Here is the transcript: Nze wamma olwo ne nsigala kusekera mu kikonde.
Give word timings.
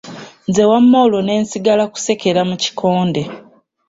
Nze 0.47 0.63
wamma 0.69 0.97
olwo 1.05 1.19
ne 1.23 1.33
nsigala 1.43 1.83
kusekera 1.93 2.41
mu 2.49 2.55
kikonde. 2.63 3.21